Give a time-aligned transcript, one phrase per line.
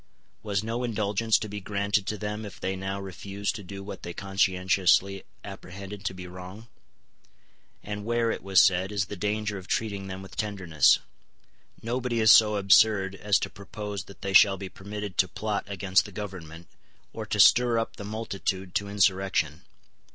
[0.41, 4.01] Was no indulgence to be granted to them if they now refused to do what
[4.01, 6.67] they conscientiously apprehended to be wrong?
[7.83, 10.97] And where, it was said, is the danger of treating them with tenderness?
[11.83, 16.05] Nobody is so absurd as to propose that they shall be permitted to plot against
[16.05, 16.65] the Government,
[17.13, 19.61] or to stir up the multitude to insurrection.